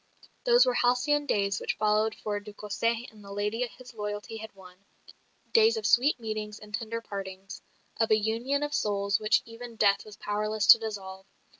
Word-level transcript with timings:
Those 0.45 0.65
were 0.65 0.73
halcyon 0.73 1.27
days 1.27 1.59
which 1.59 1.75
followed 1.77 2.15
for 2.15 2.39
de 2.39 2.53
Cossé 2.53 3.05
and 3.11 3.23
the 3.23 3.31
lady 3.31 3.67
his 3.67 3.93
loyalty 3.93 4.37
had 4.37 4.55
won; 4.55 4.77
days 5.53 5.77
of 5.77 5.85
sweet 5.85 6.19
meetings 6.19 6.57
and 6.57 6.73
tender 6.73 7.01
partings 7.01 7.61
of 7.97 8.09
a 8.09 8.17
union 8.17 8.63
of 8.63 8.73
souls 8.73 9.19
which 9.19 9.43
even 9.45 9.75
death 9.75 10.03
was 10.03 10.17
powerless 10.17 10.65
to 10.65 10.79
dissolve. 10.79 11.27